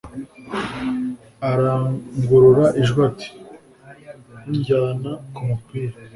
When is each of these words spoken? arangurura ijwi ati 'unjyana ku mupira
arangurura 1.51 2.65
ijwi 2.81 2.99
ati 3.09 3.29
'unjyana 4.43 5.11
ku 5.33 5.41
mupira 5.47 5.95